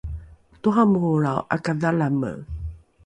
toramorolrao 0.61 1.41
’akadhalame 1.57 2.31